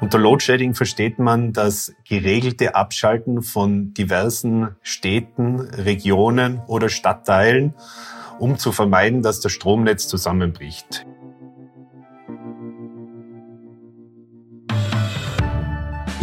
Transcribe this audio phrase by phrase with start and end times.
[0.00, 7.74] Unter Loadshedding versteht man das geregelte Abschalten von diversen Städten, Regionen oder Stadtteilen,
[8.38, 11.06] um zu vermeiden, dass das Stromnetz zusammenbricht.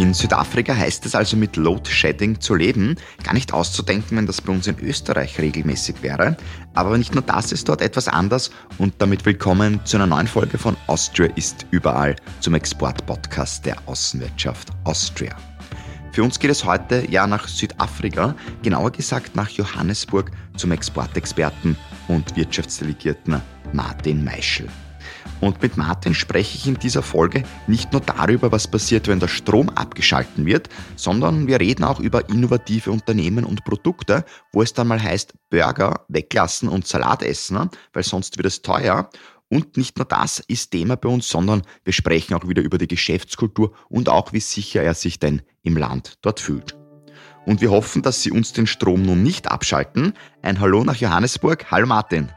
[0.04, 2.96] In Südafrika heißt es also mit Load Shedding zu leben.
[3.22, 6.36] Gar nicht auszudenken, wenn das bei uns in Österreich regelmäßig wäre.
[6.74, 10.58] Aber nicht nur das ist dort etwas anders und damit willkommen zu einer neuen Folge
[10.58, 15.34] von Austria ist überall zum Export-Podcast der Außenwirtschaft Austria.
[16.12, 21.78] Für uns geht es heute ja nach Südafrika, genauer gesagt nach Johannesburg zum Exportexperten
[22.08, 23.40] und Wirtschaftsdelegierten
[23.72, 24.68] Martin Meischel.
[25.40, 29.28] Und mit Martin spreche ich in dieser Folge nicht nur darüber, was passiert, wenn der
[29.28, 34.88] Strom abgeschalten wird, sondern wir reden auch über innovative Unternehmen und Produkte, wo es dann
[34.88, 39.10] mal heißt, Burger weglassen und Salat essen, weil sonst wird es teuer.
[39.48, 42.88] Und nicht nur das ist Thema bei uns, sondern wir sprechen auch wieder über die
[42.88, 46.76] Geschäftskultur und auch, wie sicher er sich denn im Land dort fühlt.
[47.46, 50.14] Und wir hoffen, dass Sie uns den Strom nun nicht abschalten.
[50.42, 51.70] Ein Hallo nach Johannesburg.
[51.70, 52.30] Hallo Martin.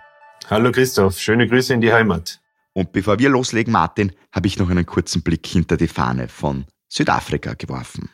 [0.50, 2.40] Hallo Christoph, schöne Grüße in die Heimat.
[2.78, 6.66] Und bevor wir loslegen, Martin, habe ich noch einen kurzen Blick hinter die Fahne von
[6.88, 8.08] Südafrika geworfen.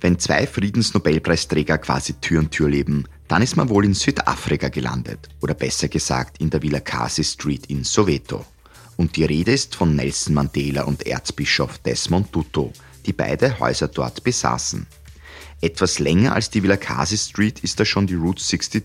[0.00, 5.28] Wenn zwei Friedensnobelpreisträger quasi Tür und Tür leben, dann ist man wohl in Südafrika gelandet.
[5.42, 8.46] Oder besser gesagt in der Villa Kasi Street in Soweto.
[8.96, 12.70] Und die Rede ist von Nelson Mandela und Erzbischof Desmond Tutu,
[13.04, 14.86] die beide Häuser dort besaßen.
[15.62, 18.82] Etwas länger als die Villacasi Street ist da schon die Route 62,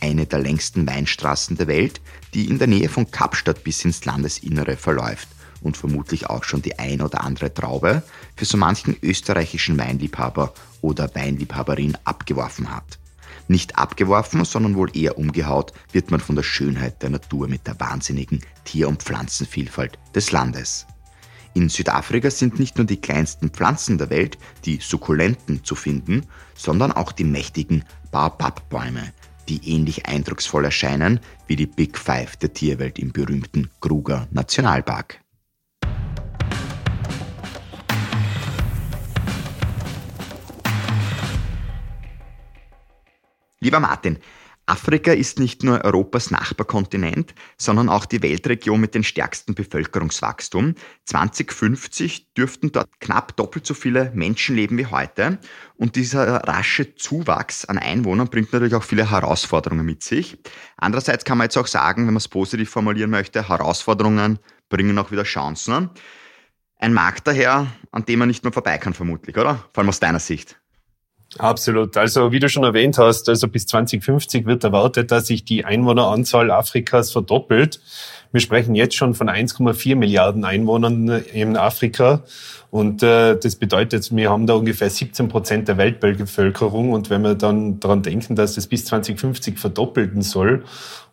[0.00, 2.00] eine der längsten Weinstraßen der Welt,
[2.32, 5.28] die in der Nähe von Kapstadt bis ins Landesinnere verläuft
[5.60, 8.02] und vermutlich auch schon die ein oder andere Traube
[8.36, 12.98] für so manchen österreichischen Weinliebhaber oder Weinliebhaberin abgeworfen hat.
[13.46, 17.78] Nicht abgeworfen, sondern wohl eher umgehaut wird man von der Schönheit der Natur mit der
[17.80, 20.86] wahnsinnigen Tier- und Pflanzenvielfalt des Landes.
[21.58, 26.24] In Südafrika sind nicht nur die kleinsten Pflanzen der Welt, die Sukkulenten, zu finden,
[26.54, 27.82] sondern auch die mächtigen
[28.12, 29.12] Baobab-Bäume,
[29.48, 35.20] die ähnlich eindrucksvoll erscheinen wie die Big Five der Tierwelt im berühmten Kruger Nationalpark.
[43.58, 44.18] Lieber Martin,
[44.68, 50.74] Afrika ist nicht nur Europas Nachbarkontinent, sondern auch die Weltregion mit dem stärksten Bevölkerungswachstum.
[51.06, 55.38] 2050 dürften dort knapp doppelt so viele Menschen leben wie heute.
[55.76, 60.36] Und dieser rasche Zuwachs an Einwohnern bringt natürlich auch viele Herausforderungen mit sich.
[60.76, 65.10] Andererseits kann man jetzt auch sagen, wenn man es positiv formulieren möchte, Herausforderungen bringen auch
[65.10, 65.88] wieder Chancen.
[66.76, 69.64] Ein Markt daher, an dem man nicht mehr vorbei kann, vermutlich, oder?
[69.72, 70.57] Vor allem aus deiner Sicht.
[71.38, 71.96] Absolut.
[71.96, 76.50] Also wie du schon erwähnt hast, also bis 2050 wird erwartet, dass sich die Einwohneranzahl
[76.50, 77.80] Afrikas verdoppelt.
[78.30, 82.22] Wir sprechen jetzt schon von 1,4 Milliarden Einwohnern in Afrika.
[82.70, 86.92] Und äh, das bedeutet, wir haben da ungefähr 17 Prozent der Weltbevölkerung.
[86.92, 90.64] Und wenn wir dann daran denken, dass das bis 2050 verdoppelten soll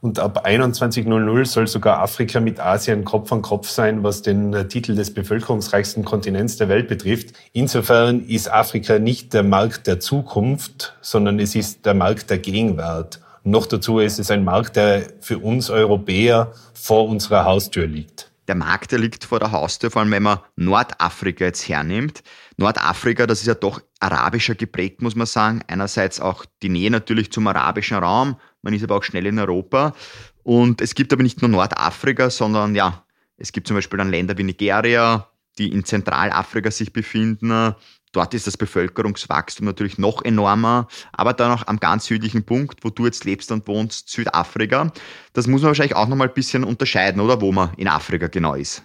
[0.01, 4.67] und ab 21.00 soll sogar Afrika mit Asien Kopf an Kopf sein, was den äh,
[4.67, 7.33] Titel des bevölkerungsreichsten Kontinents der Welt betrifft.
[7.53, 13.21] Insofern ist Afrika nicht der Markt der Zukunft, sondern es ist der Markt der Gegenwart.
[13.47, 16.51] Noch dazu ist es ein Markt, der für uns Europäer
[16.85, 18.31] vor unserer Haustür liegt.
[18.47, 22.21] Der Markt, der liegt vor der Haustür, vor allem wenn man Nordafrika jetzt hernimmt.
[22.57, 25.63] Nordafrika, das ist ja doch arabischer geprägt, muss man sagen.
[25.65, 29.95] Einerseits auch die Nähe natürlich zum arabischen Raum, man ist aber auch schnell in Europa.
[30.43, 33.03] Und es gibt aber nicht nur Nordafrika, sondern ja,
[33.37, 37.73] es gibt zum Beispiel dann Länder wie Nigeria, die in Zentralafrika sich befinden,
[38.15, 42.89] Dort ist das Bevölkerungswachstum natürlich noch enormer, aber dann auch am ganz südlichen Punkt, wo
[42.89, 44.93] du jetzt lebst und wohnst, Südafrika.
[45.33, 48.55] Das muss man wahrscheinlich auch nochmal ein bisschen unterscheiden, oder wo man in Afrika genau
[48.55, 48.83] ist.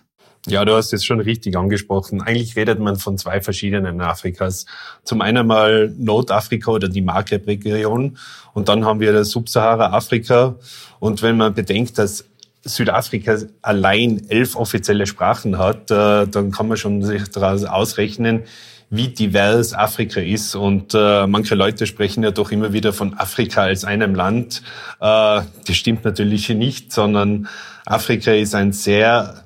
[0.49, 2.23] Ja, du hast es schon richtig angesprochen.
[2.23, 4.67] Eigentlich redet man von zwei verschiedenen Afrikas.
[5.05, 8.19] Zum einen mal Nordafrika oder die Maghreb-Region
[8.53, 10.57] und dann haben wir das Subsahara-Afrika.
[10.99, 12.25] Und wenn man bedenkt, dass
[12.65, 18.45] Südafrika allein elf offizielle Sprachen hat, äh, dann kann man schon sich daraus ausrechnen,
[18.91, 20.55] wie divers Afrika ist.
[20.57, 24.63] Und äh, manche Leute sprechen ja doch immer wieder von Afrika als einem Land.
[25.01, 27.49] Äh, das stimmt natürlich nicht, sondern
[27.87, 29.45] Afrika ist ein sehr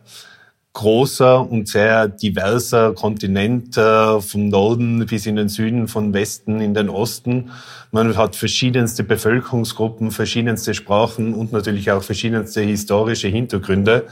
[0.72, 6.74] großer und sehr diverser Kontinent äh, vom Norden bis in den Süden, von Westen in
[6.74, 7.52] den Osten.
[7.92, 14.06] Man hat verschiedenste Bevölkerungsgruppen, verschiedenste Sprachen und natürlich auch verschiedenste historische Hintergründe.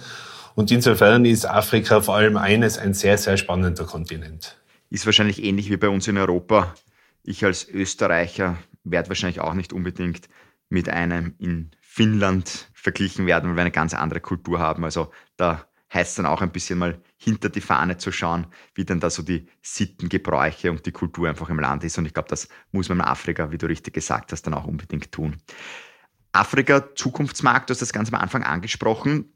[0.54, 4.56] Und insofern ist Afrika vor allem eines ein sehr, sehr spannender Kontinent.
[4.92, 6.74] Ist wahrscheinlich ähnlich wie bei uns in Europa.
[7.22, 10.28] Ich als Österreicher werde wahrscheinlich auch nicht unbedingt
[10.68, 14.84] mit einem in Finnland verglichen werden, weil wir eine ganz andere Kultur haben.
[14.84, 18.84] Also da heißt es dann auch ein bisschen mal hinter die Fahne zu schauen, wie
[18.84, 21.96] denn da so die Sitten, Gebräuche und die Kultur einfach im Land ist.
[21.96, 24.66] Und ich glaube, das muss man in Afrika, wie du richtig gesagt hast, dann auch
[24.66, 25.38] unbedingt tun.
[26.32, 29.32] Afrika, Zukunftsmarkt, du hast das ganz am Anfang angesprochen.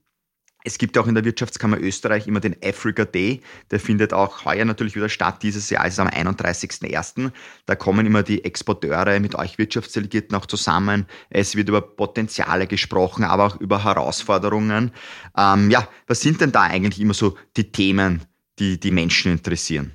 [0.66, 3.40] Es gibt auch in der Wirtschaftskammer Österreich immer den Africa Day.
[3.70, 5.44] Der findet auch heuer natürlich wieder statt.
[5.44, 7.30] Dieses Jahr ist es am 31.01.
[7.66, 11.06] Da kommen immer die Exporteure mit euch Wirtschaftsdelegierten auch zusammen.
[11.30, 14.90] Es wird über Potenziale gesprochen, aber auch über Herausforderungen.
[15.38, 18.24] Ähm, ja, was sind denn da eigentlich immer so die Themen,
[18.58, 19.92] die die Menschen interessieren?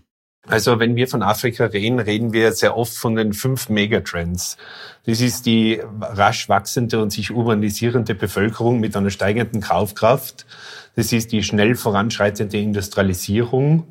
[0.48, 4.58] Also wenn wir von Afrika reden, reden wir sehr oft von den fünf Megatrends.
[5.06, 10.48] Das ist die rasch wachsende und sich urbanisierende Bevölkerung mit einer steigenden Kaufkraft.
[10.96, 13.88] Das ist die schnell voranschreitende Industrialisierung.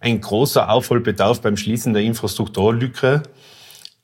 [0.00, 3.22] Ein großer Aufholbedarf beim Schließen der Infrastrukturlücke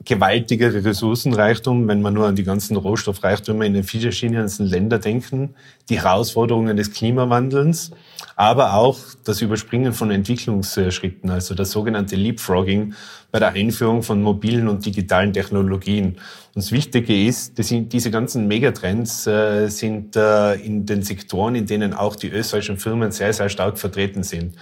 [0.08, 5.55] gewaltigere Ressourcenreichtum, wenn man nur an die ganzen Rohstoffreichtümer in den verschiedensten Ländern denken,
[5.90, 7.90] die Herausforderungen des Klimawandels,
[8.34, 12.94] aber auch das Überspringen von Entwicklungsschritten, also das sogenannte Leapfrogging
[13.31, 16.06] bei der Einführung von mobilen und digitalen Technologien.
[16.06, 16.16] Und
[16.54, 21.93] das Wichtige ist, dass diese ganzen Megatrends äh, sind äh, in den Sektoren, in denen
[21.93, 24.54] auch die österreichischen Firmen sehr, sehr stark vertreten sind.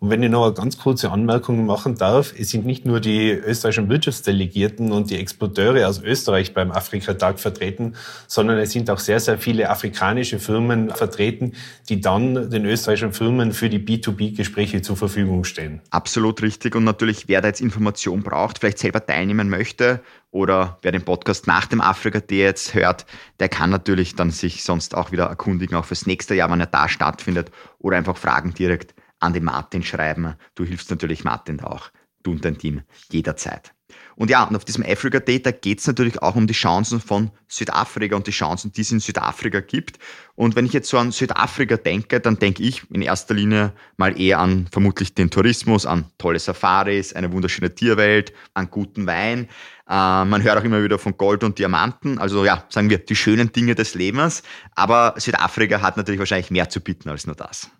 [0.00, 3.30] Und wenn ich noch eine ganz kurze Anmerkung machen darf, es sind nicht nur die
[3.30, 7.94] österreichischen Wirtschaftsdelegierten und die Exporteure aus Österreich beim Afrikatag vertreten,
[8.26, 11.52] sondern es sind auch sehr, sehr viele afrikanische Firmen vertreten,
[11.88, 15.80] die dann den österreichischen Firmen für die B2B-Gespräche zur Verfügung stehen.
[15.90, 16.74] Absolut richtig.
[16.74, 20.00] Und natürlich, wer da jetzt Information braucht, vielleicht selber teilnehmen möchte
[20.30, 23.06] oder wer den Podcast nach dem Afrika Day jetzt hört,
[23.40, 26.66] der kann natürlich dann sich sonst auch wieder erkundigen, auch fürs nächste Jahr, wann er
[26.66, 28.94] da stattfindet oder einfach Fragen direkt
[29.24, 30.34] an den Martin schreiben.
[30.54, 31.90] Du hilfst natürlich Martin auch,
[32.22, 33.74] du und dein Team jederzeit.
[34.16, 37.00] Und ja, und auf diesem Africa Day, da geht es natürlich auch um die Chancen
[37.00, 39.98] von Südafrika und die Chancen, die es in Südafrika gibt.
[40.36, 44.18] Und wenn ich jetzt so an Südafrika denke, dann denke ich in erster Linie mal
[44.20, 49.48] eher an vermutlich den Tourismus, an tolle Safaris, eine wunderschöne Tierwelt, an guten Wein.
[49.88, 53.16] Äh, man hört auch immer wieder von Gold und Diamanten, also ja, sagen wir, die
[53.16, 54.42] schönen Dinge des Lebens.
[54.76, 57.70] Aber Südafrika hat natürlich wahrscheinlich mehr zu bieten als nur das.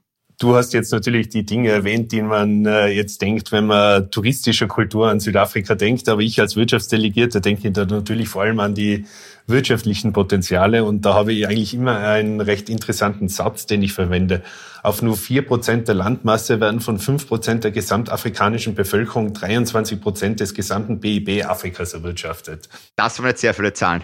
[0.44, 4.67] Du hast jetzt natürlich die Dinge erwähnt, die man äh, jetzt denkt, wenn man touristische
[4.67, 6.06] Kultur an Südafrika denkt.
[6.11, 9.06] Aber ich als Wirtschaftsdelegierter denke da natürlich vor allem an die
[9.46, 10.85] wirtschaftlichen Potenziale.
[10.85, 14.43] Und da habe ich eigentlich immer einen recht interessanten Satz, den ich verwende.
[14.82, 20.41] Auf nur vier Prozent der Landmasse werden von fünf Prozent der gesamtafrikanischen Bevölkerung 23 Prozent
[20.41, 22.69] des gesamten BIP Afrikas erwirtschaftet.
[22.96, 24.02] Das waren jetzt sehr viele Zahlen.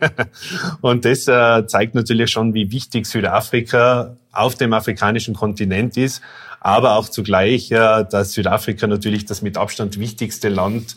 [0.80, 6.22] und das äh, zeigt natürlich schon, wie wichtig Südafrika auf dem afrikanischen Kontinent ist
[6.60, 10.96] aber auch zugleich, dass Südafrika natürlich das mit Abstand wichtigste Land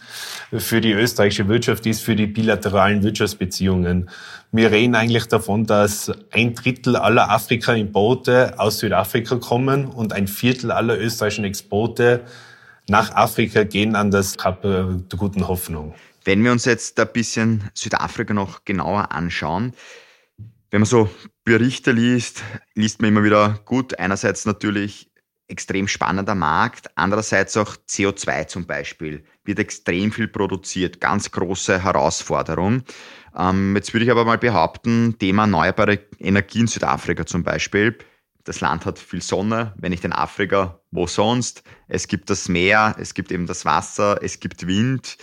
[0.51, 4.09] für die österreichische Wirtschaft ist, für die bilateralen Wirtschaftsbeziehungen.
[4.51, 10.71] Wir reden eigentlich davon, dass ein Drittel aller Afrika-Importe aus Südafrika kommen und ein Viertel
[10.71, 12.21] aller österreichischen Exporte
[12.87, 15.95] nach Afrika gehen an das Kap der guten Hoffnung.
[16.25, 19.73] Wenn wir uns jetzt ein bisschen Südafrika noch genauer anschauen,
[20.71, 21.09] wenn man so
[21.45, 22.43] Berichte liest,
[22.73, 23.99] liest man immer wieder gut.
[23.99, 25.09] Einerseits natürlich
[25.47, 26.89] extrem spannender Markt.
[26.95, 30.99] Andererseits auch CO2 zum Beispiel wird extrem viel produziert.
[30.99, 32.83] Ganz große Herausforderung.
[33.37, 37.97] Ähm, jetzt würde ich aber mal behaupten, Thema erneuerbare Energien Südafrika zum Beispiel.
[38.43, 39.73] Das Land hat viel Sonne.
[39.77, 41.63] Wenn nicht in Afrika, wo sonst?
[41.87, 45.17] Es gibt das Meer, es gibt eben das Wasser, es gibt Wind.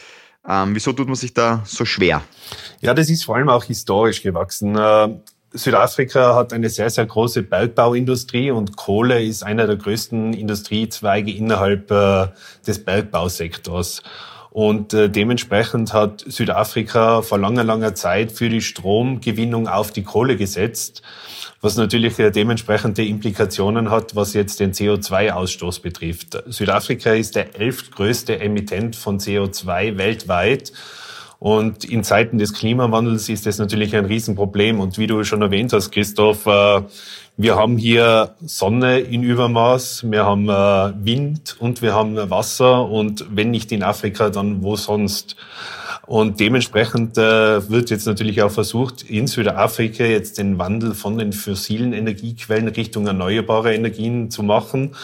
[0.48, 2.22] Ähm, wieso tut man sich da so schwer?
[2.80, 4.76] Ja, das ist vor allem auch historisch gewachsen.
[5.52, 11.90] Südafrika hat eine sehr, sehr große Bergbauindustrie und Kohle ist einer der größten Industriezweige innerhalb
[11.90, 12.28] äh,
[12.66, 14.02] des Bergbausektors.
[14.50, 20.36] Und äh, dementsprechend hat Südafrika vor langer, langer Zeit für die Stromgewinnung auf die Kohle
[20.36, 21.02] gesetzt,
[21.60, 26.42] was natürlich äh, dementsprechende Implikationen hat, was jetzt den CO2-Ausstoß betrifft.
[26.46, 30.72] Südafrika ist der elftgrößte Emittent von CO2 weltweit
[31.40, 34.78] und in Zeiten des Klimawandels ist das natürlich ein Riesenproblem.
[34.78, 36.82] Und wie du schon erwähnt hast, Christoph, äh,
[37.38, 42.86] wir haben hier Sonne in Übermaß, wir haben äh, Wind und wir haben Wasser.
[42.86, 45.34] Und wenn nicht in Afrika, dann wo sonst?
[46.06, 51.32] Und dementsprechend äh, wird jetzt natürlich auch versucht, in Südafrika jetzt den Wandel von den
[51.32, 54.94] fossilen Energiequellen Richtung erneuerbare Energien zu machen.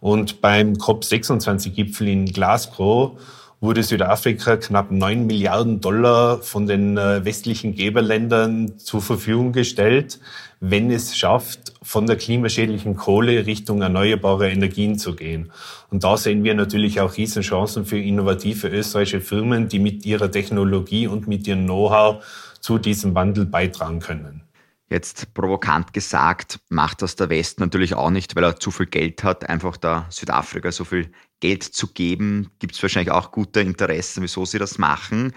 [0.00, 3.20] Und beim COP26-Gipfel in Glasgow
[3.66, 10.20] wurde Südafrika knapp 9 Milliarden Dollar von den äh, westlichen Geberländern zur Verfügung gestellt,
[10.60, 15.50] wenn es schafft, von der klimaschädlichen Kohle Richtung erneuerbare Energien zu gehen.
[15.90, 21.08] Und da sehen wir natürlich auch Riesenchancen für innovative österreichische Firmen, die mit ihrer Technologie
[21.08, 22.24] und mit ihrem Know-how
[22.60, 24.42] zu diesem Wandel beitragen können.
[24.88, 29.24] Jetzt provokant gesagt, macht das der Westen natürlich auch nicht, weil er zu viel Geld
[29.24, 32.50] hat, einfach da Südafrika so viel Geld zu geben.
[32.58, 35.32] Gibt es wahrscheinlich auch gute Interessen, wieso sie das machen.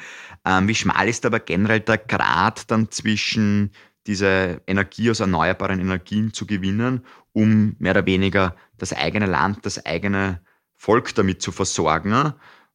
[0.45, 3.71] Ähm, wie schmal ist aber generell der Grad dann zwischen
[4.07, 9.85] diese Energie aus erneuerbaren Energien zu gewinnen, um mehr oder weniger das eigene Land, das
[9.85, 10.41] eigene
[10.75, 12.33] Volk damit zu versorgen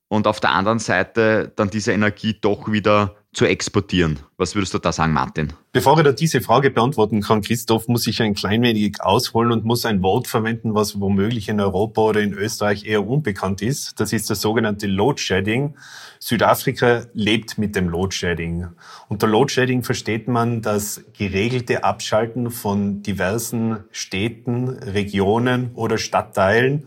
[0.09, 4.21] und auf der anderen Seite dann diese Energie doch wieder zu exportieren.
[4.37, 5.53] Was würdest du da sagen, Martin?
[5.73, 9.64] Bevor ich da diese Frage beantworten kann, Christoph, muss ich ein klein wenig ausholen und
[9.64, 14.00] muss ein Wort verwenden, was womöglich in Europa oder in Österreich eher unbekannt ist.
[14.00, 15.75] Das ist das sogenannte Load Shedding.
[16.21, 18.69] Südafrika lebt mit dem Load Shedding.
[19.09, 26.87] Unter Load Shedding versteht man das geregelte Abschalten von diversen Städten, Regionen oder Stadtteilen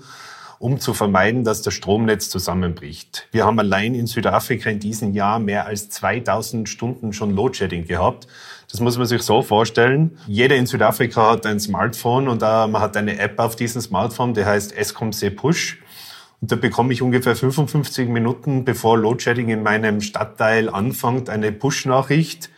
[0.59, 3.27] um zu vermeiden, dass das Stromnetz zusammenbricht.
[3.31, 8.27] Wir haben allein in Südafrika in diesem Jahr mehr als 2000 Stunden schon Loadshedding gehabt.
[8.69, 10.17] Das muss man sich so vorstellen.
[10.27, 14.33] Jeder in Südafrika hat ein Smartphone und äh, man hat eine App auf diesem Smartphone,
[14.33, 15.79] die heißt Escom-C Push.
[16.41, 22.49] Und da bekomme ich ungefähr 55 Minuten, bevor Loadshedding in meinem Stadtteil anfängt, eine Push-Nachricht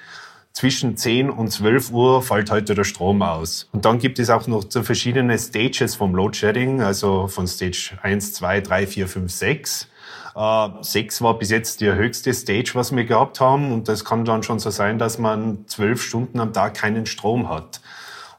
[0.59, 3.69] zwischen 10 und 12 Uhr fällt heute der Strom aus.
[3.71, 7.97] Und dann gibt es auch noch so verschiedene Stages vom Load Shedding, also von Stage
[8.01, 9.87] 1, 2, 3, 4, 5, 6.
[10.35, 13.71] Äh, 6 war bis jetzt die höchste Stage, was wir gehabt haben.
[13.71, 17.47] Und das kann dann schon so sein, dass man zwölf Stunden am Tag keinen Strom
[17.47, 17.79] hat.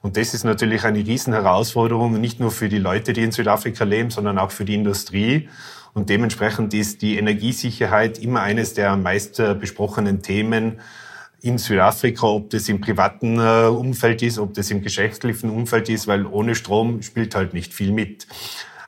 [0.03, 3.85] Und das ist natürlich eine riesen Herausforderung, nicht nur für die Leute, die in Südafrika
[3.85, 5.49] leben, sondern auch für die Industrie.
[5.95, 10.81] Und dementsprechend ist die Energiesicherheit immer eines der am meisten besprochenen Themen
[11.43, 16.07] in Südafrika, ob das im privaten äh, Umfeld ist, ob das im geschäftlichen Umfeld ist,
[16.07, 18.27] weil ohne Strom spielt halt nicht viel mit.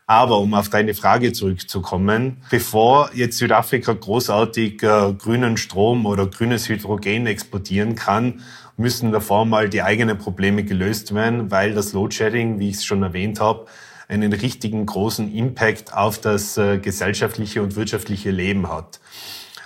[0.06, 6.68] Aber um auf deine Frage zurückzukommen, bevor jetzt Südafrika großartig äh, grünen Strom oder grünes
[6.68, 8.42] Hydrogen exportieren kann,
[8.76, 13.02] müssen davor mal die eigenen Probleme gelöst werden, weil das Loadshedding, wie ich es schon
[13.02, 13.66] erwähnt habe,
[14.08, 19.00] einen richtigen großen Impact auf das äh, gesellschaftliche und wirtschaftliche Leben hat.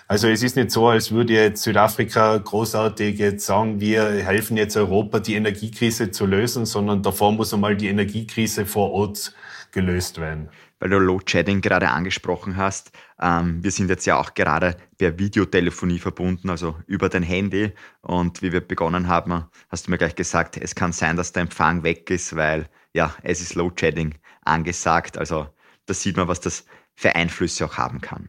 [0.09, 4.77] Also es ist nicht so, als würde jetzt Südafrika großartig jetzt sagen, wir helfen jetzt
[4.77, 9.35] Europa, die Energiekrise zu lösen, sondern davor muss einmal die Energiekrise vor Ort
[9.73, 10.49] gelöst werden.
[10.79, 15.19] Weil du Load Shedding gerade angesprochen hast, ähm, wir sind jetzt ja auch gerade per
[15.19, 17.73] Videotelefonie verbunden, also über dein Handy.
[18.03, 21.43] Und wie wir begonnen haben, hast du mir gleich gesagt, es kann sein, dass der
[21.43, 25.19] Empfang weg ist, weil ja, es ist Load Shedding angesagt.
[25.19, 25.49] Also
[25.87, 28.29] da sieht man, was das für Einflüsse auch haben kann.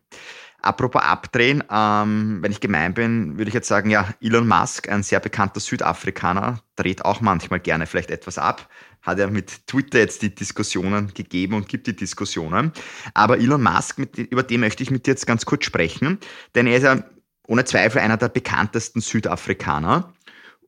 [0.62, 5.04] Apropos abdrehen, ähm, wenn ich gemein bin, würde ich jetzt sagen, ja, Elon Musk, ein
[5.04, 8.68] sehr bekannter Südafrikaner, dreht auch manchmal gerne vielleicht etwas ab.
[9.04, 12.72] Hat er mit Twitter jetzt die Diskussionen gegeben und gibt die Diskussionen.
[13.14, 16.18] Aber Elon Musk, mit, über den möchte ich mit dir jetzt ganz kurz sprechen,
[16.56, 17.04] denn er ist ja
[17.48, 20.14] ohne Zweifel einer der bekanntesten Südafrikaner.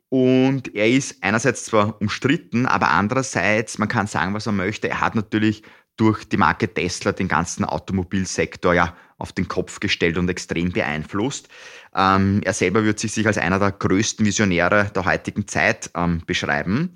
[0.10, 5.02] Und er ist einerseits zwar umstritten, aber andererseits, man kann sagen, was er möchte, er
[5.02, 5.62] hat natürlich
[6.00, 11.50] durch die Marke Tesla den ganzen Automobilsektor ja auf den Kopf gestellt und extrem beeinflusst.
[11.94, 16.94] Ähm, er selber würde sich als einer der größten Visionäre der heutigen Zeit ähm, beschreiben.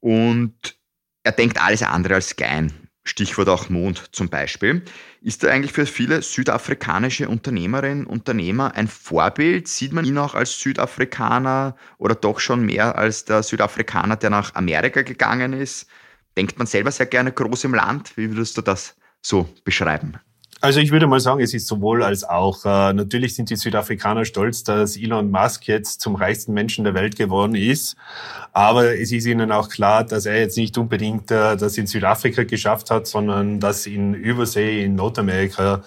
[0.00, 0.78] Und
[1.24, 2.72] er denkt alles andere als klein.
[3.04, 4.82] Stichwort auch Mond zum Beispiel.
[5.20, 9.68] Ist er eigentlich für viele südafrikanische Unternehmerinnen und Unternehmer ein Vorbild?
[9.68, 14.54] Sieht man ihn auch als Südafrikaner oder doch schon mehr als der Südafrikaner, der nach
[14.54, 15.86] Amerika gegangen ist?
[16.38, 18.16] Denkt man selber sehr gerne groß im Land?
[18.16, 20.18] Wie würdest du das so beschreiben?
[20.60, 22.64] Also ich würde mal sagen, es ist sowohl als auch.
[22.64, 27.16] Äh, natürlich sind die Südafrikaner stolz, dass Elon Musk jetzt zum reichsten Menschen der Welt
[27.16, 27.96] geworden ist.
[28.52, 32.44] Aber es ist ihnen auch klar, dass er jetzt nicht unbedingt äh, das in Südafrika
[32.44, 35.82] geschafft hat, sondern das in Übersee, in Nordamerika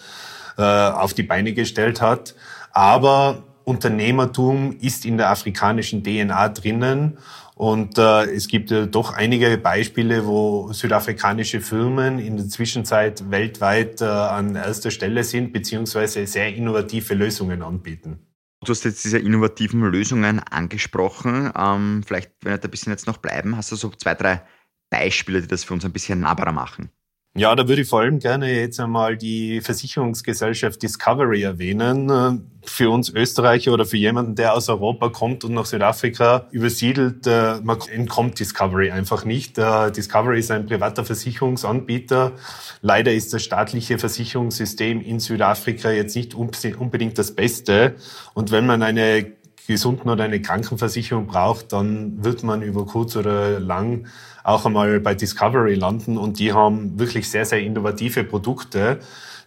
[0.57, 2.35] äh, auf die Beine gestellt hat.
[2.73, 7.17] Aber Unternehmertum ist in der afrikanischen DNA drinnen.
[7.61, 14.01] Und äh, es gibt äh, doch einige Beispiele, wo südafrikanische Firmen in der Zwischenzeit weltweit
[14.01, 18.17] äh, an erster Stelle sind, beziehungsweise sehr innovative Lösungen anbieten.
[18.65, 21.51] Du hast jetzt diese innovativen Lösungen angesprochen.
[21.55, 24.41] Ähm, vielleicht, wenn wir da ein bisschen jetzt noch bleiben, hast du so zwei, drei
[24.89, 26.89] Beispiele, die das für uns ein bisschen nahbarer machen?
[27.33, 32.51] Ja, da würde ich vor allem gerne jetzt einmal die Versicherungsgesellschaft Discovery erwähnen.
[32.65, 37.61] Für uns Österreicher oder für jemanden, der aus Europa kommt und nach Südafrika übersiedelt, äh,
[37.63, 39.57] man entkommt Discovery einfach nicht.
[39.57, 42.33] Äh, Discovery ist ein privater Versicherungsanbieter.
[42.81, 47.95] Leider ist das staatliche Versicherungssystem in Südafrika jetzt nicht unbedingt das Beste.
[48.33, 49.37] Und wenn man eine
[49.67, 54.07] gesunden oder eine Krankenversicherung braucht, dann wird man über kurz oder lang
[54.43, 58.99] auch einmal bei Discovery landen und die haben wirklich sehr, sehr innovative Produkte,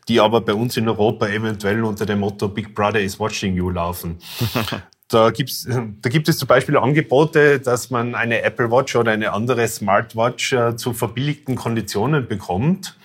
[0.08, 3.70] die aber bei uns in Europa eventuell unter dem Motto Big Brother is watching you
[3.70, 4.18] laufen.
[5.08, 9.32] Da, gibt's, da gibt es zum Beispiel Angebote, dass man eine Apple Watch oder eine
[9.32, 12.96] andere Smartwatch äh, zu verbilligten Konditionen bekommt,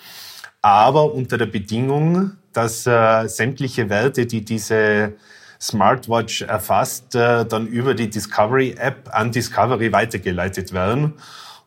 [0.62, 5.14] aber unter der Bedingung, dass äh, sämtliche Werte, die diese
[5.60, 11.16] Smartwatch erfasst, äh, dann über die Discovery App an Discovery weitergeleitet werden.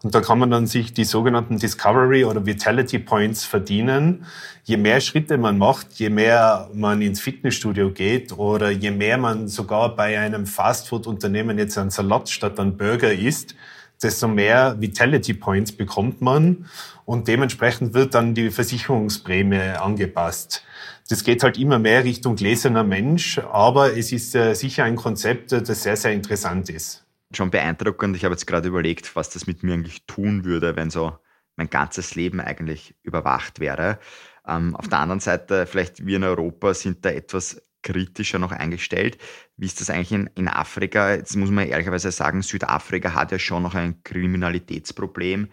[0.03, 4.27] Und da kann man dann sich die sogenannten Discovery oder Vitality Points verdienen.
[4.65, 9.47] Je mehr Schritte man macht, je mehr man ins Fitnessstudio geht oder je mehr man
[9.47, 13.55] sogar bei einem Fastfood-Unternehmen jetzt einen Salat statt einen Burger isst,
[14.03, 16.67] desto mehr Vitality Points bekommt man
[17.05, 20.65] und dementsprechend wird dann die Versicherungsprämie angepasst.
[21.12, 25.52] Das geht halt immer mehr Richtung gläserner Mensch, aber es ist äh, sicher ein Konzept,
[25.52, 27.04] das sehr, sehr interessant ist
[27.37, 28.16] schon beeindruckend.
[28.16, 31.16] Ich habe jetzt gerade überlegt, was das mit mir eigentlich tun würde, wenn so
[31.57, 33.99] mein ganzes Leben eigentlich überwacht wäre.
[34.47, 39.19] Ähm, auf der anderen Seite, vielleicht wir in Europa sind da etwas kritischer noch eingestellt.
[39.57, 41.14] Wie ist das eigentlich in, in Afrika?
[41.14, 45.49] Jetzt muss man ehrlicherweise sagen, Südafrika hat ja schon noch ein Kriminalitätsproblem.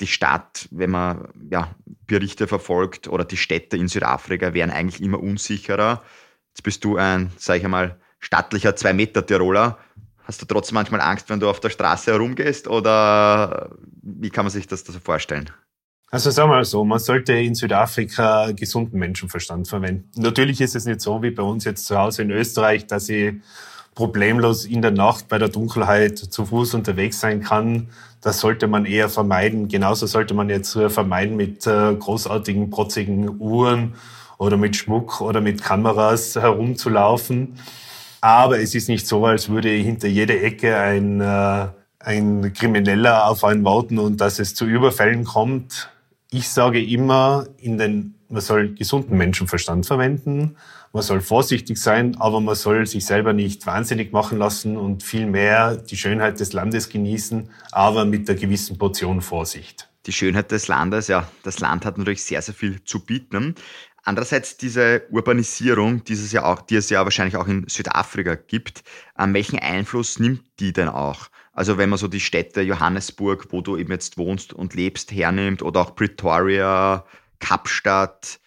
[0.00, 1.74] Die Stadt, wenn man ja,
[2.06, 6.02] Berichte verfolgt, oder die Städte in Südafrika wären eigentlich immer unsicherer.
[6.48, 9.78] Jetzt bist du ein, sage ich einmal, stattlicher Zwei-Meter-Tiroler
[10.30, 14.52] Hast du trotzdem manchmal Angst, wenn du auf der Straße herumgehst oder wie kann man
[14.52, 15.50] sich das so vorstellen?
[16.12, 20.08] Also sagen wir mal so, man sollte in Südafrika gesunden Menschenverstand verwenden.
[20.14, 23.34] Natürlich ist es nicht so wie bei uns jetzt zu Hause in Österreich, dass ich
[23.94, 27.88] problemlos in der Nacht bei der Dunkelheit zu Fuß unterwegs sein kann.
[28.20, 29.68] Das sollte man eher vermeiden.
[29.68, 33.94] Genauso sollte man jetzt vermeiden mit äh, großartigen, protzigen Uhren
[34.38, 37.56] oder mit Schmuck oder mit Kameras herumzulaufen.
[38.20, 41.66] Aber es ist nicht so, als würde hinter jeder Ecke ein, äh,
[41.98, 45.90] ein Krimineller auf einen warten und dass es zu Überfällen kommt.
[46.30, 50.56] Ich sage immer, in den, man soll gesunden Menschenverstand verwenden,
[50.92, 55.76] man soll vorsichtig sein, aber man soll sich selber nicht wahnsinnig machen lassen und vielmehr
[55.76, 59.88] die Schönheit des Landes genießen, aber mit einer gewissen Portion Vorsicht.
[60.06, 63.54] Die Schönheit des Landes, ja, das Land hat natürlich sehr, sehr viel zu bieten.
[64.02, 68.82] Andererseits diese Urbanisierung, die es ja, auch, die es ja wahrscheinlich auch in Südafrika gibt,
[69.18, 71.28] ähm, welchen Einfluss nimmt die denn auch?
[71.52, 75.62] Also wenn man so die Städte Johannesburg, wo du eben jetzt wohnst und lebst, hernimmt
[75.62, 77.04] oder auch Pretoria,
[77.38, 78.40] Kapstadt,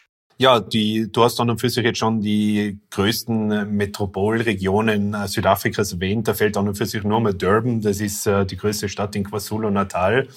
[0.43, 5.93] ja, die, du hast dann und für sich jetzt schon die größten Metropolregionen äh, Südafrikas
[5.93, 6.27] erwähnt.
[6.27, 7.79] Da fällt dann und für sich nur mal Durban.
[7.79, 10.27] Das ist äh, die größte Stadt in KwaZulu-Natal.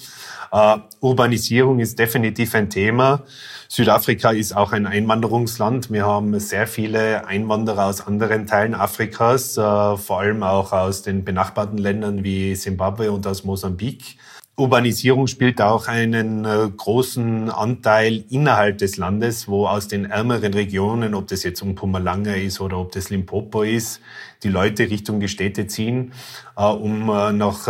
[0.49, 3.23] Uh, Urbanisierung ist definitiv ein Thema.
[3.67, 5.91] Südafrika ist auch ein Einwanderungsland.
[5.91, 11.25] Wir haben sehr viele Einwanderer aus anderen Teilen Afrikas, uh, vor allem auch aus den
[11.25, 14.15] benachbarten Ländern wie Simbabwe und aus Mosambik.
[14.59, 21.13] Urbanisierung spielt auch einen äh, großen Anteil innerhalb des Landes, wo aus den ärmeren Regionen,
[21.13, 24.01] ob das jetzt um Pumalanga ist oder ob das Limpopo ist,
[24.41, 26.11] die Leute Richtung die Städte ziehen,
[26.57, 27.67] äh, um äh, nach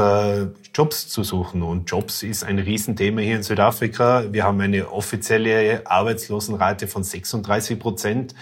[0.73, 1.61] Jobs zu suchen.
[1.61, 4.31] Und Jobs ist ein Riesenthema hier in Südafrika.
[4.31, 8.33] Wir haben eine offizielle Arbeitslosenrate von 36 Prozent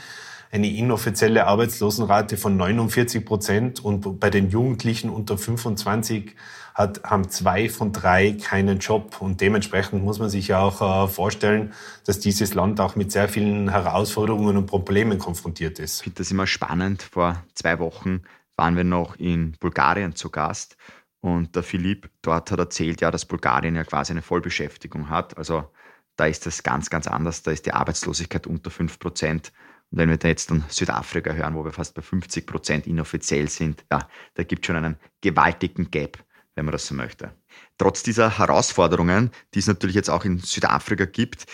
[0.51, 6.33] eine inoffizielle Arbeitslosenrate von 49 Prozent und bei den Jugendlichen unter 25
[6.75, 9.21] hat, haben zwei von drei keinen Job.
[9.21, 11.73] Und dementsprechend muss man sich ja auch äh, vorstellen,
[12.05, 15.99] dass dieses Land auch mit sehr vielen Herausforderungen und Problemen konfrontiert ist.
[15.99, 17.01] Ich finde das immer spannend.
[17.01, 18.23] Vor zwei Wochen
[18.57, 20.75] waren wir noch in Bulgarien zu Gast.
[21.21, 25.37] Und der Philipp dort hat erzählt, ja, dass Bulgarien ja quasi eine Vollbeschäftigung hat.
[25.37, 25.71] Also
[26.17, 27.41] da ist das ganz, ganz anders.
[27.41, 29.53] Da ist die Arbeitslosigkeit unter 5 Prozent.
[29.91, 33.47] Und wenn wir da jetzt dann Südafrika hören, wo wir fast bei 50 Prozent inoffiziell
[33.47, 36.23] sind, ja, da gibt es schon einen gewaltigen Gap
[36.55, 37.33] wenn man das so möchte.
[37.77, 41.45] Trotz dieser Herausforderungen, die es natürlich jetzt auch in Südafrika gibt,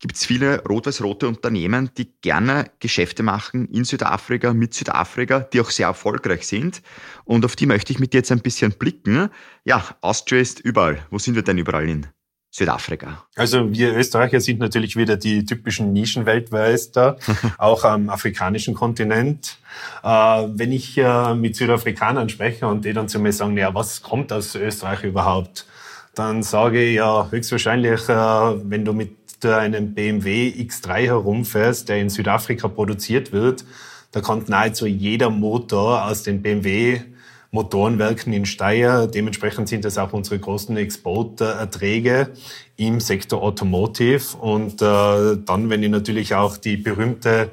[0.00, 5.70] gibt es viele rot-weiß-rote Unternehmen, die gerne Geschäfte machen in Südafrika, mit Südafrika, die auch
[5.70, 6.82] sehr erfolgreich sind.
[7.24, 9.28] Und auf die möchte ich mit dir jetzt ein bisschen blicken.
[9.64, 11.04] Ja, Austria ist überall.
[11.10, 12.06] Wo sind wir denn überall hin?
[12.50, 13.24] Südafrika?
[13.36, 17.18] Also wir Österreicher sind natürlich wieder die typischen Nischenweltmeister,
[17.58, 19.58] auch am afrikanischen Kontinent.
[20.02, 24.02] Äh, wenn ich äh, mit Südafrikanern spreche und die dann zu mir sagen, ja, was
[24.02, 25.66] kommt aus Österreich überhaupt?
[26.14, 32.10] Dann sage ich ja höchstwahrscheinlich, äh, wenn du mit einem BMW X3 herumfährst, der in
[32.10, 33.64] Südafrika produziert wird,
[34.10, 37.02] da kommt nahezu jeder Motor aus den BMW
[37.50, 39.06] Motorenwerken in Steyr.
[39.06, 42.30] Dementsprechend sind das auch unsere großen Exporterträge
[42.76, 44.36] im Sektor Automotive.
[44.36, 47.50] Und äh, dann, wenn ich natürlich auch die berühmte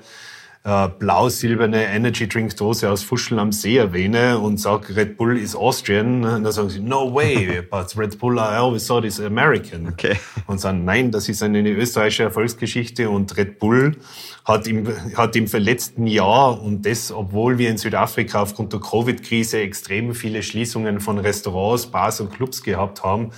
[0.65, 5.55] äh, blau-silberne Energy Drink Dose aus Fuschel am See erwähne und sage, Red Bull is
[5.55, 9.87] Austrian, dann sagen sie, no way, but Red Bull, I always thought is American.
[9.87, 10.17] Okay.
[10.47, 13.95] Und sagen, nein, das ist eine österreichische Erfolgsgeschichte und Red Bull
[14.43, 19.59] hat im, hat im letzten Jahr und das, obwohl wir in Südafrika aufgrund der Covid-Krise
[19.59, 23.31] extrem viele Schließungen von Restaurants, Bars und Clubs gehabt haben,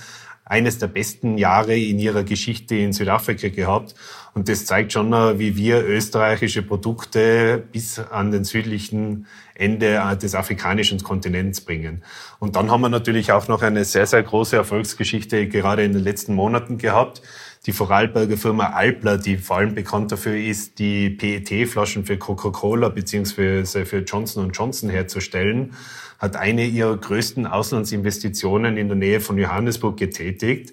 [0.48, 3.94] eines der besten Jahre in ihrer Geschichte in Südafrika gehabt.
[4.34, 11.02] Und das zeigt schon, wie wir österreichische Produkte bis an den südlichen Ende des afrikanischen
[11.02, 12.02] Kontinents bringen.
[12.38, 16.04] Und dann haben wir natürlich auch noch eine sehr, sehr große Erfolgsgeschichte gerade in den
[16.04, 17.22] letzten Monaten gehabt.
[17.66, 23.84] Die Vorarlberger Firma Alpla, die vor allem bekannt dafür ist, die PET-Flaschen für Coca-Cola beziehungsweise
[23.84, 25.74] für Johnson Johnson herzustellen,
[26.18, 30.72] hat eine ihrer größten Auslandsinvestitionen in der Nähe von Johannesburg getätigt.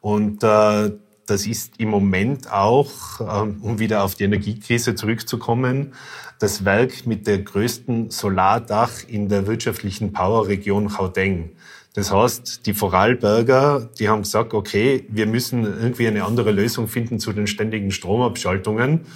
[0.00, 0.90] Und äh,
[1.26, 5.94] das ist im Moment auch, ähm, um wieder auf die Energiekrise zurückzukommen,
[6.38, 11.52] das Werk mit der größten Solardach in der wirtschaftlichen Powerregion Gauteng.
[11.94, 17.20] Das heißt, die Vorarlberger, die haben gesagt, okay, wir müssen irgendwie eine andere Lösung finden
[17.20, 19.06] zu den ständigen Stromabschaltungen.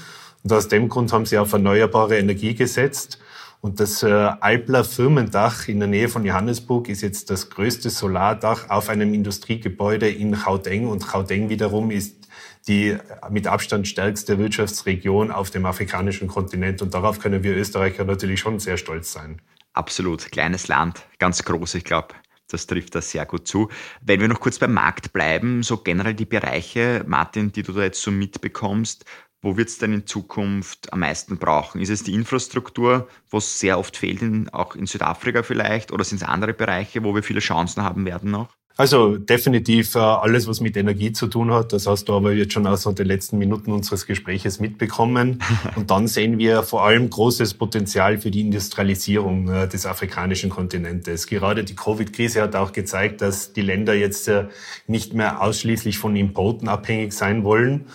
[0.45, 3.19] Und aus dem Grund haben sie auf erneuerbare Energie gesetzt.
[3.61, 8.71] Und das äh, Alpler Firmendach in der Nähe von Johannesburg ist jetzt das größte Solardach
[8.71, 10.87] auf einem Industriegebäude in Gauteng.
[10.87, 12.29] Und Gauteng wiederum ist
[12.69, 12.97] die
[13.29, 16.81] mit Abstand stärkste Wirtschaftsregion auf dem afrikanischen Kontinent.
[16.83, 19.41] Und darauf können wir Österreicher natürlich schon sehr stolz sein.
[19.73, 20.31] Absolut.
[20.31, 22.15] Kleines Land, ganz groß, ich glaube.
[22.49, 23.69] Das trifft da sehr gut zu.
[24.01, 27.83] Wenn wir noch kurz beim Markt bleiben, so generell die Bereiche, Martin, die du da
[27.83, 29.05] jetzt so mitbekommst,
[29.41, 31.81] wo wird es denn in Zukunft am meisten brauchen?
[31.81, 36.05] Ist es die Infrastruktur, wo es sehr oft fehlt, in, auch in Südafrika vielleicht, oder
[36.05, 38.58] sind es andere Bereiche, wo wir viele Chancen haben werden noch?
[38.79, 41.73] Also definitiv äh, alles, was mit Energie zu tun hat.
[41.73, 45.43] Das hast du aber jetzt schon aus den letzten Minuten unseres Gespräches mitbekommen.
[45.75, 51.27] Und dann sehen wir vor allem großes Potenzial für die Industrialisierung äh, des afrikanischen Kontinentes.
[51.27, 54.45] Gerade die Covid-Krise hat auch gezeigt, dass die Länder jetzt äh,
[54.87, 57.87] nicht mehr ausschließlich von Importen abhängig sein wollen.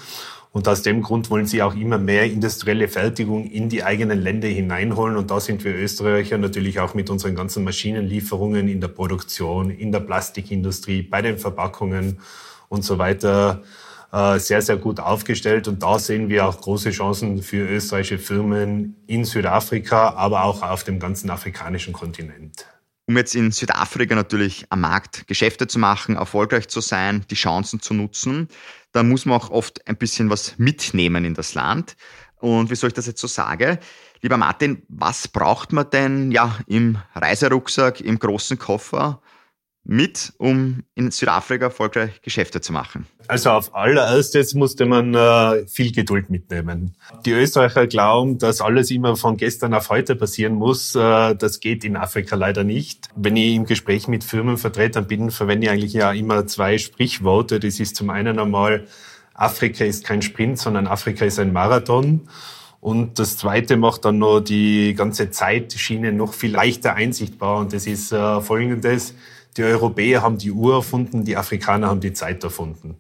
[0.54, 4.48] Und aus dem Grund wollen sie auch immer mehr industrielle Fertigung in die eigenen Länder
[4.48, 5.18] hineinholen.
[5.18, 9.92] Und da sind wir Österreicher natürlich auch mit unseren ganzen Maschinenlieferungen in der Produktion, in
[9.92, 12.20] der Plastikindustrie, bei den Verpackungen
[12.70, 13.64] und so weiter
[14.12, 15.68] äh, sehr, sehr gut aufgestellt.
[15.68, 20.84] Und da sehen wir auch große Chancen für österreichische Firmen in Südafrika, aber auch auf
[20.84, 22.68] dem ganzen afrikanischen Kontinent.
[23.06, 27.82] Um jetzt in Südafrika natürlich am Markt Geschäfte zu machen, erfolgreich zu sein, die Chancen
[27.82, 28.48] zu nutzen,
[28.94, 31.98] da muss man auch oft ein bisschen was mitnehmen in das Land.
[32.38, 33.80] Und wieso ich das jetzt so sage?
[34.22, 39.22] Lieber Martin, was braucht man denn ja im Reiserucksack, im großen Koffer,
[39.86, 43.06] mit, um in Südafrika erfolgreich Geschäfte zu machen?
[43.28, 46.96] Also auf allererstes musste man äh, viel Geduld mitnehmen.
[47.26, 50.96] Die Österreicher glauben, dass alles immer von gestern auf heute passieren muss.
[50.96, 53.10] Äh, das geht in Afrika leider nicht.
[53.16, 57.60] Wenn ich im Gespräch mit Firmenvertretern bin, verwende ich eigentlich ja immer zwei Sprichworte.
[57.60, 58.88] Das ist zum einen einmal,
[59.34, 62.28] Afrika ist kein Sprint, sondern Afrika ist ein Marathon.
[62.80, 67.60] Und das Zweite macht dann nur die ganze Zeitschiene noch viel leichter einsichtbar.
[67.60, 69.16] Und das ist äh, folgendes.
[69.58, 72.98] Die Europäer haben die Uhr erfunden, die Afrikaner haben die Zeit erfunden.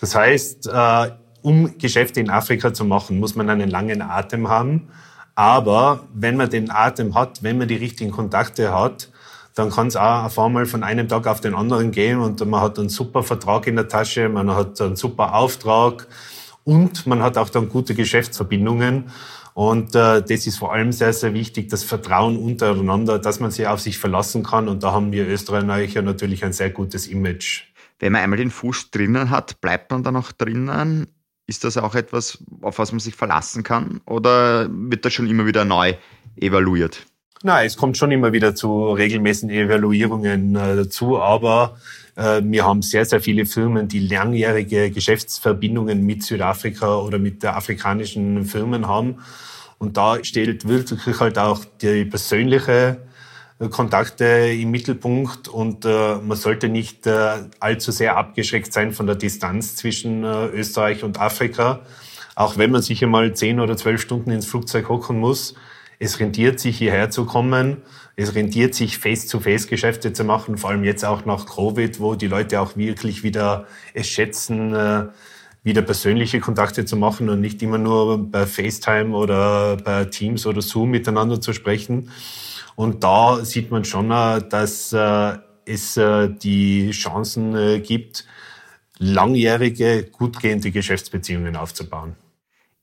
[0.00, 1.10] Das heißt, äh,
[1.42, 4.88] um Geschäfte in Afrika zu machen, muss man einen langen Atem haben.
[5.34, 9.08] Aber wenn man den Atem hat, wenn man die richtigen Kontakte hat,
[9.54, 12.60] dann kann es auch auf einmal von einem Tag auf den anderen gehen und man
[12.60, 16.06] hat einen super Vertrag in der Tasche, man hat einen super Auftrag
[16.64, 19.10] und man hat auch dann gute Geschäftsverbindungen.
[19.58, 23.66] Und äh, das ist vor allem sehr, sehr wichtig, das Vertrauen untereinander, dass man sich
[23.66, 24.68] auf sich verlassen kann.
[24.68, 27.64] Und da haben wir Österreicher natürlich ein sehr gutes Image.
[27.98, 31.08] Wenn man einmal den Fuß drinnen hat, bleibt man dann auch drinnen?
[31.48, 34.00] Ist das auch etwas, auf was man sich verlassen kann?
[34.06, 35.94] Oder wird das schon immer wieder neu
[36.36, 37.04] evaluiert?
[37.42, 41.78] Nein, es kommt schon immer wieder zu regelmäßigen Evaluierungen äh, dazu, aber
[42.14, 47.56] äh, wir haben sehr, sehr viele Firmen, die langjährige Geschäftsverbindungen mit Südafrika oder mit der
[47.56, 49.16] afrikanischen Firmen haben.
[49.78, 52.98] Und da steht wirklich halt auch die persönliche
[53.58, 59.06] äh, Kontakte im Mittelpunkt und äh, man sollte nicht äh, allzu sehr abgeschreckt sein von
[59.06, 61.80] der Distanz zwischen äh, Österreich und Afrika.
[62.34, 65.54] Auch wenn man sich einmal zehn oder zwölf Stunden ins Flugzeug hocken muss,
[65.98, 67.78] es rentiert sich hierher zu kommen.
[68.14, 72.60] Es rentiert sich Face-to-Face-Geschäfte zu machen, vor allem jetzt auch nach Covid, wo die Leute
[72.60, 75.06] auch wirklich wieder es schätzen, äh,
[75.68, 80.62] wieder persönliche Kontakte zu machen und nicht immer nur bei FaceTime oder bei Teams oder
[80.62, 82.10] Zoom miteinander zu sprechen.
[82.74, 84.92] Und da sieht man schon, dass
[85.64, 86.00] es
[86.42, 88.24] die Chancen gibt,
[88.98, 92.16] langjährige, gut gehende Geschäftsbeziehungen aufzubauen.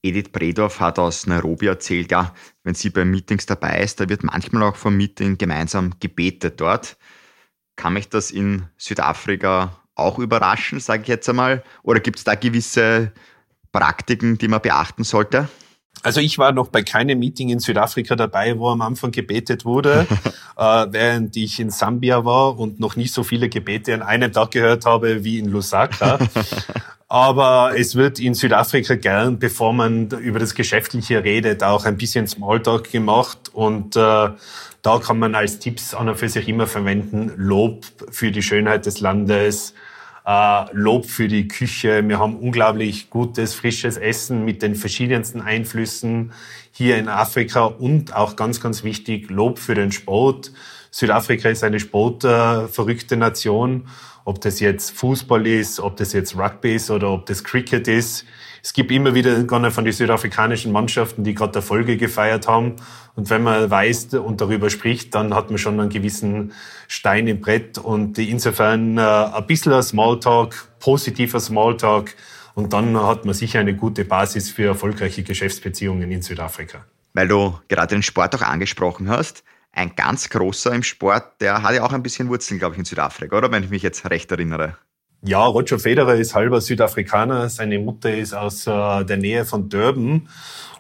[0.04, 4.24] Edith Bredorf hat aus Nairobi erzählt, ja, wenn sie bei Meetings dabei ist, da wird
[4.24, 6.98] manchmal auch vom Meeting gemeinsam gebetet dort.
[7.76, 11.64] Kann mich das in Südafrika auch überraschen, sage ich jetzt einmal?
[11.84, 13.12] Oder gibt es da gewisse
[13.72, 15.48] Praktiken, die man beachten sollte?
[16.04, 20.06] Also ich war noch bei keinem Meeting in Südafrika dabei, wo am Anfang gebetet wurde,
[20.58, 24.52] äh, während ich in Sambia war und noch nicht so viele Gebete an einem Tag
[24.52, 26.20] gehört habe wie in Lusaka.
[27.08, 32.28] Aber es wird in Südafrika gern, bevor man über das Geschäftliche redet, auch ein bisschen
[32.28, 33.52] Smalltalk gemacht.
[33.54, 38.32] Und äh, da kann man als Tipps an und für sich immer verwenden, Lob für
[38.32, 39.76] die Schönheit des Landes,
[40.26, 42.08] äh, Lob für die Küche.
[42.08, 46.34] Wir haben unglaublich gutes, frisches Essen mit den verschiedensten Einflüssen
[46.72, 50.52] hier in Afrika und auch ganz, ganz wichtig, Lob für den Sport.
[50.96, 53.88] Südafrika ist eine sportverrückte Nation
[54.26, 58.26] ob das jetzt Fußball ist, ob das jetzt Rugby ist oder ob das Cricket ist.
[58.64, 62.78] Es gibt immer wieder von den südafrikanischen Mannschaften, die gerade Erfolge gefeiert haben.
[63.16, 66.54] Und wenn man weiß und darüber spricht, dann hat man schon einen gewissen
[66.88, 67.78] Stein im Brett.
[67.78, 72.16] Und insofern äh, ein bisschen Smalltalk, positiver Smalltalk.
[72.56, 76.84] Und dann hat man sicher eine gute Basis für erfolgreiche Geschäftsbeziehungen in Südafrika.
[77.14, 79.44] Weil du gerade den Sport auch angesprochen hast
[79.76, 82.86] ein ganz großer im Sport, der hat ja auch ein bisschen Wurzeln, glaube ich, in
[82.86, 83.52] Südafrika, oder?
[83.52, 84.78] Wenn ich mich jetzt recht erinnere.
[85.22, 87.50] Ja, Roger Federer ist halber Südafrikaner.
[87.50, 90.30] Seine Mutter ist aus äh, der Nähe von Durban.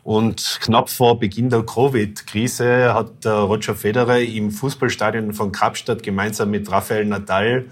[0.03, 6.51] Und knapp vor Beginn der Covid-Krise hat äh, Roger Federer im Fußballstadion von Kapstadt gemeinsam
[6.51, 7.65] mit Rafael Nadal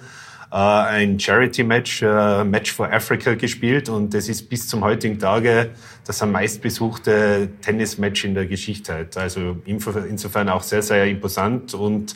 [0.57, 5.71] ein Charity-Match, äh, Match for Africa gespielt und das ist bis zum heutigen Tage
[6.05, 9.09] das am meistbesuchte Tennismatch in der Geschichte.
[9.15, 12.15] Also insofern auch sehr, sehr imposant und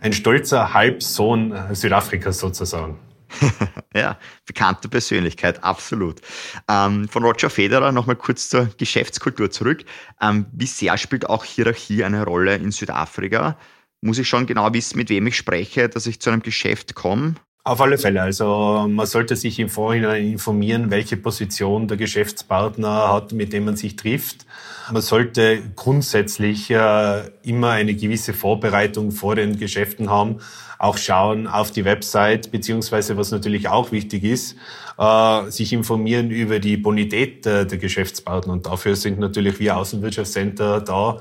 [0.00, 2.98] ein stolzer Halbsohn Südafrikas sozusagen.
[3.94, 6.20] ja, bekannte Persönlichkeit, absolut.
[6.68, 9.84] Ähm, von Roger Federer nochmal kurz zur Geschäftskultur zurück.
[10.20, 13.56] Ähm, wie sehr spielt auch Hierarchie eine Rolle in Südafrika?
[14.00, 17.34] Muss ich schon genau wissen, mit wem ich spreche, dass ich zu einem Geschäft komme?
[17.64, 18.22] Auf alle Fälle.
[18.22, 23.76] Also man sollte sich im Vorhinein informieren, welche Position der Geschäftspartner hat, mit dem man
[23.76, 24.46] sich trifft.
[24.90, 30.38] Man sollte grundsätzlich äh, immer eine gewisse Vorbereitung vor den Geschäften haben,
[30.78, 34.56] auch schauen auf die Website, beziehungsweise was natürlich auch wichtig ist,
[34.96, 38.54] äh, sich informieren über die Bonität der Geschäftspartner.
[38.54, 41.20] Und dafür sind natürlich wir Außenwirtschaftscenter da,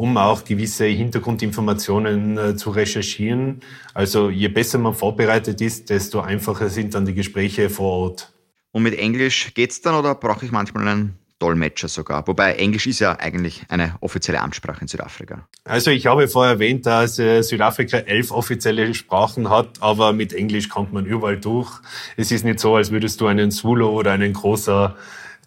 [0.00, 3.60] um auch gewisse Hintergrundinformationen äh, zu recherchieren.
[3.92, 8.32] Also je besser man vorbereitet ist, desto einfacher sind dann die Gespräche vor Ort.
[8.72, 12.26] Und mit Englisch geht's dann oder brauche ich manchmal einen Dolmetscher sogar.
[12.26, 15.46] Wobei Englisch ist ja eigentlich eine offizielle Amtssprache in Südafrika.
[15.64, 20.70] Also ich habe vorher erwähnt, dass äh, Südafrika elf offizielle Sprachen hat, aber mit Englisch
[20.70, 21.78] kommt man überall durch.
[22.16, 24.96] Es ist nicht so, als würdest du einen Zulu oder einen großer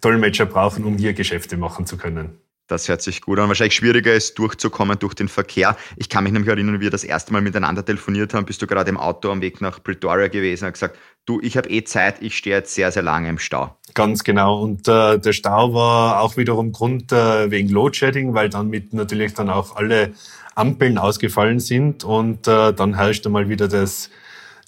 [0.01, 2.37] Dolmetscher brauchen, um hier Geschäfte machen zu können.
[2.67, 3.49] Das hört sich gut an.
[3.49, 5.75] Wahrscheinlich schwieriger ist, durchzukommen durch den Verkehr.
[5.97, 8.45] Ich kann mich nämlich erinnern, wie wir das erste Mal miteinander telefoniert haben.
[8.45, 11.69] Bist du gerade im Auto am Weg nach Pretoria gewesen und gesagt, du, ich habe
[11.69, 13.77] eh Zeit, ich stehe jetzt sehr, sehr lange im Stau.
[13.93, 14.61] Ganz genau.
[14.61, 19.33] Und äh, der Stau war auch wiederum Grund äh, wegen Loadshedding, weil dann mit natürlich
[19.33, 20.13] dann auch alle
[20.55, 24.09] Ampeln ausgefallen sind und äh, dann herrschte mal wieder das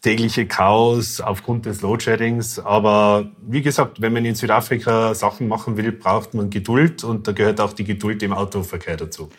[0.05, 2.59] tägliche Chaos aufgrund des Loadsheddings.
[2.59, 7.31] Aber wie gesagt, wenn man in Südafrika Sachen machen will, braucht man Geduld und da
[7.31, 9.29] gehört auch die Geduld im Autoverkehr dazu.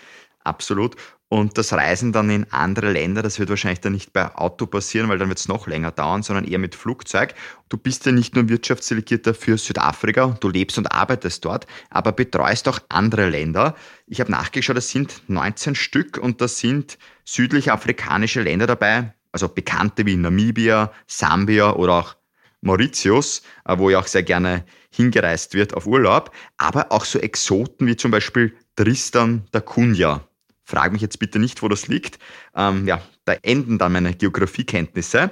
[0.43, 0.97] Absolut.
[1.29, 5.09] Und das Reisen dann in andere Länder, das wird wahrscheinlich dann nicht bei Auto passieren,
[5.09, 7.35] weil dann wird es noch länger dauern, sondern eher mit Flugzeug.
[7.69, 12.67] Du bist ja nicht nur Wirtschaftsdelegierter für Südafrika, du lebst und arbeitest dort, aber betreust
[12.69, 13.77] auch andere Länder.
[14.09, 19.49] Ich habe nachgeschaut, das sind 19 Stück und da sind südlich afrikanische Länder dabei, also
[19.49, 22.17] bekannte wie Namibia, Sambia oder auch
[22.61, 27.87] Mauritius, äh, wo ja auch sehr gerne hingereist wird auf Urlaub, aber auch so Exoten
[27.87, 30.27] wie zum Beispiel Tristan da Cunha.
[30.65, 32.19] Frag mich jetzt bitte nicht, wo das liegt.
[32.55, 35.31] Ähm, ja, da enden dann meine Geografiekenntnisse.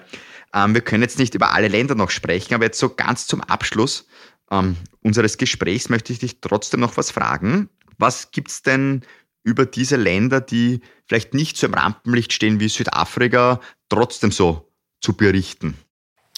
[0.55, 3.41] Ähm, wir können jetzt nicht über alle Länder noch sprechen, aber jetzt so ganz zum
[3.41, 4.07] Abschluss
[4.51, 7.69] ähm, unseres Gesprächs möchte ich dich trotzdem noch was fragen.
[7.99, 9.03] Was gibt es denn
[9.45, 14.69] über diese Länder, die vielleicht nicht so im Rampenlicht stehen wie Südafrika, trotzdem so
[15.01, 15.77] zu berichten?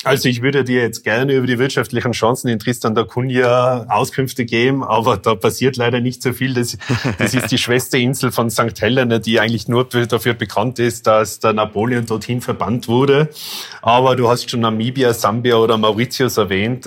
[0.04, 4.44] Also ich würde dir jetzt gerne über die wirtschaftlichen Chancen in Tristan da Cunha Auskünfte
[4.44, 6.52] geben, aber da passiert leider nicht so viel.
[6.52, 6.76] Das,
[7.18, 8.78] das ist die Schwesterinsel von St.
[8.78, 13.30] Helena, die eigentlich nur dafür bekannt ist, dass der Napoleon dorthin verbannt wurde.
[13.80, 16.86] Aber du hast schon Namibia, Sambia oder Mauritius erwähnt.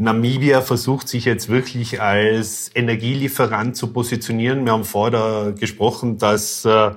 [0.00, 4.64] Namibia versucht sich jetzt wirklich als Energielieferant zu positionieren.
[4.64, 6.92] Wir haben vorher gesprochen, dass äh,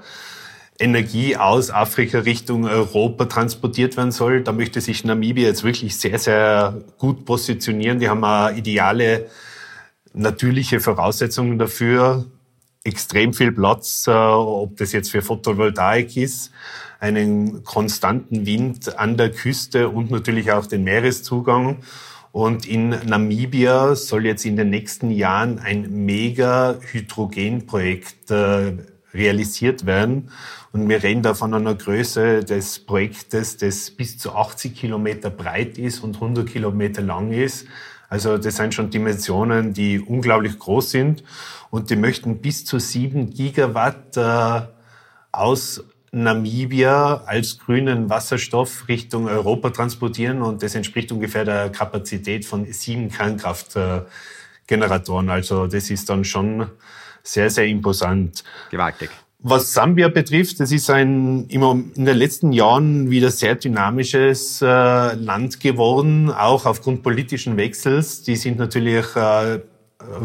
[0.78, 4.44] Energie aus Afrika Richtung Europa transportiert werden soll.
[4.44, 7.98] Da möchte sich Namibia jetzt wirklich sehr, sehr gut positionieren.
[7.98, 9.32] Die haben eine ideale
[10.14, 12.26] natürliche Voraussetzungen dafür.
[12.84, 16.52] Extrem viel Platz, äh, ob das jetzt für Photovoltaik ist,
[17.00, 21.80] einen konstanten Wind an der Küste und natürlich auch den Meereszugang.
[22.32, 28.78] Und in Namibia soll jetzt in den nächsten Jahren ein Mega-Hydrogenprojekt äh,
[29.13, 30.32] realisiert werden.
[30.72, 35.78] Und wir reden da von einer Größe des Projektes, das bis zu 80 Kilometer breit
[35.78, 37.67] ist und 100 Kilometer lang ist.
[38.08, 41.26] Also das sind schon Dimensionen, die unglaublich groß sind.
[41.70, 44.62] Und die möchten bis zu sieben Gigawatt äh,
[45.32, 52.65] aus Namibia als grünen Wasserstoff Richtung Europa transportieren und das entspricht ungefähr der Kapazität von
[52.65, 55.30] sieben Kernkraftgeneratoren.
[55.30, 56.67] Also das ist dann schon
[57.24, 58.43] sehr, sehr imposant.
[58.69, 59.10] Gewaltig.
[59.43, 64.65] Was Sambia betrifft, das ist ein immer in den letzten Jahren wieder sehr dynamisches äh,
[64.65, 68.21] Land geworden, auch aufgrund politischen Wechsels.
[68.21, 69.62] Die sind natürlich äh,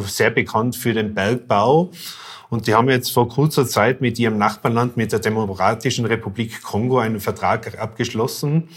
[0.04, 1.92] sehr bekannt für den Bergbau
[2.48, 6.98] und die haben jetzt vor kurzer Zeit mit ihrem Nachbarland, mit der Demokratischen Republik Kongo,
[6.98, 8.68] einen Vertrag abgeschlossen,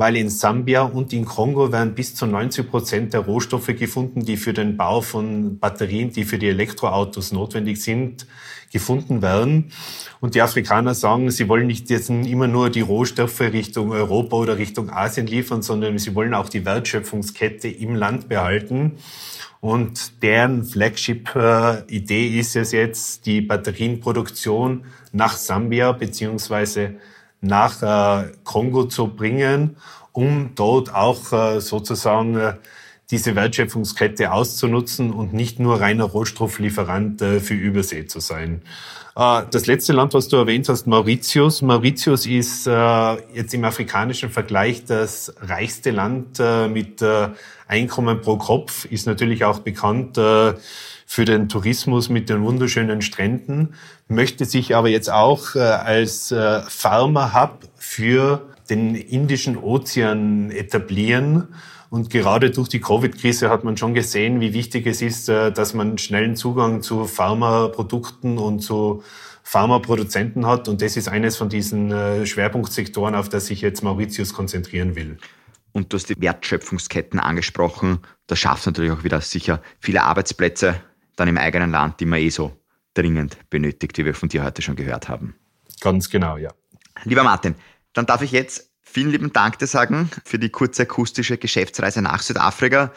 [0.00, 4.38] weil in Sambia und in Kongo werden bis zu 90 Prozent der Rohstoffe gefunden, die
[4.38, 8.26] für den Bau von Batterien, die für die Elektroautos notwendig sind,
[8.72, 9.72] gefunden werden.
[10.20, 14.56] Und die Afrikaner sagen, sie wollen nicht jetzt immer nur die Rohstoffe Richtung Europa oder
[14.56, 18.92] Richtung Asien liefern, sondern sie wollen auch die Wertschöpfungskette im Land behalten.
[19.60, 26.94] Und deren Flagship-Idee ist es jetzt, die Batterienproduktion nach Sambia beziehungsweise
[27.40, 29.76] nach äh, Kongo zu bringen,
[30.12, 32.54] um dort auch äh, sozusagen äh,
[33.10, 38.62] diese Wertschöpfungskette auszunutzen und nicht nur reiner Rohstofflieferant für Übersee zu sein.
[39.16, 41.60] Das letzte Land, was du erwähnt hast, Mauritius.
[41.60, 46.38] Mauritius ist jetzt im afrikanischen Vergleich das reichste Land
[46.72, 47.04] mit
[47.66, 50.16] Einkommen pro Kopf, ist natürlich auch bekannt
[51.12, 53.74] für den Tourismus mit den wunderschönen Stränden,
[54.06, 61.48] möchte sich aber jetzt auch als Pharma-Hub für den Indischen Ozean etablieren
[61.90, 65.74] und gerade durch die Covid-Krise hat man schon gesehen, wie wichtig es ist, äh, dass
[65.74, 69.02] man schnellen Zugang zu Pharmaprodukten und zu
[69.42, 70.68] Pharmaproduzenten hat.
[70.68, 75.18] Und das ist eines von diesen äh, Schwerpunktsektoren, auf das sich jetzt Mauritius konzentrieren will.
[75.72, 77.98] Und du hast die Wertschöpfungsketten angesprochen.
[78.28, 80.80] Das schafft natürlich auch wieder sicher viele Arbeitsplätze
[81.20, 82.56] dann im eigenen Land, die man eh so
[82.94, 85.34] dringend benötigt, wie wir von dir heute schon gehört haben.
[85.80, 86.50] Ganz genau, ja.
[87.04, 87.54] Lieber Martin,
[87.92, 92.22] dann darf ich jetzt Vielen lieben Dank dir sagen für die kurze akustische Geschäftsreise nach
[92.22, 92.92] Südafrika.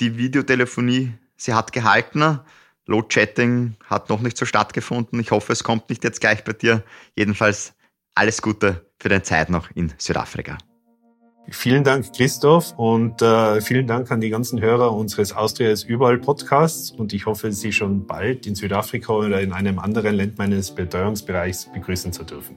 [0.00, 2.40] Die Videotelefonie, sie hat gehalten.
[2.86, 5.20] Load-Chatting hat noch nicht so stattgefunden.
[5.20, 6.82] Ich hoffe, es kommt nicht jetzt gleich bei dir.
[7.14, 7.74] Jedenfalls
[8.16, 10.58] alles Gute für deine Zeit noch in Südafrika.
[11.50, 16.18] Vielen Dank, Christoph, und äh, vielen Dank an die ganzen Hörer unseres Austria ist überall
[16.18, 16.90] Podcasts.
[16.90, 21.70] Und ich hoffe, Sie schon bald in Südafrika oder in einem anderen Land meines Betreuungsbereichs
[21.72, 22.56] begrüßen zu dürfen.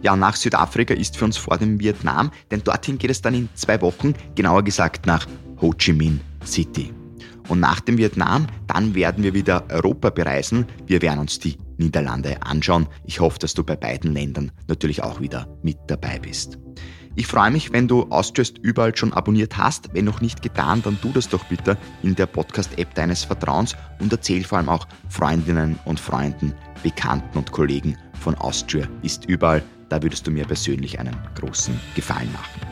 [0.00, 3.48] Ja, nach Südafrika ist für uns vor dem Vietnam, denn dorthin geht es dann in
[3.54, 5.26] zwei Wochen, genauer gesagt nach
[5.60, 6.92] Ho Chi Minh City.
[7.48, 10.66] Und nach dem Vietnam, dann werden wir wieder Europa bereisen.
[10.86, 12.88] Wir werden uns die Niederlande anschauen.
[13.04, 16.58] Ich hoffe, dass du bei beiden Ländern natürlich auch wieder mit dabei bist.
[17.14, 19.90] Ich freue mich, wenn du Austriast überall schon abonniert hast.
[19.92, 24.12] Wenn noch nicht getan, dann tu das doch bitte in der Podcast-App deines Vertrauens und
[24.12, 29.62] erzähl vor allem auch Freundinnen und Freunden, Bekannten und Kollegen von Austria ist überall.
[29.90, 32.62] Da würdest du mir persönlich einen großen Gefallen machen.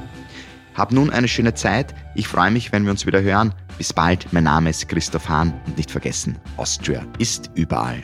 [0.75, 1.95] Hab nun eine schöne Zeit.
[2.15, 3.53] Ich freue mich, wenn wir uns wieder hören.
[3.77, 4.33] Bis bald.
[4.33, 8.03] Mein Name ist Christoph Hahn und nicht vergessen, Austria ist überall.